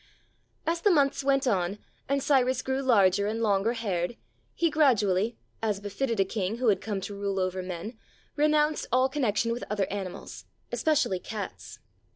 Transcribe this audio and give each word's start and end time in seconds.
»,.As 0.65 0.81
the 0.81 0.89
months 0.89 1.23
went 1.23 1.45
on 1.45 1.77
and 2.09 2.23
Cyrus 2.23 2.63
grew 2.63 2.81
larger 2.81 3.27
and 3.27 3.39
longer 3.39 3.73
haired, 3.73 4.17
he 4.55 4.71
gradually, 4.71 5.37
as 5.61 5.79
befitted 5.79 6.19
a 6.19 6.25
king 6.25 6.57
who 6.57 6.69
had 6.69 6.81
come 6.81 7.01
to 7.01 7.13
rule 7.13 7.39
over 7.39 7.61
men, 7.61 7.99
renounced 8.35 8.87
all 8.91 9.09
con 9.09 9.21
nexion 9.21 9.51
with 9.51 9.63
other 9.69 9.85
animals, 9.91 10.45
especially 10.71 11.19
cats. 11.19 11.77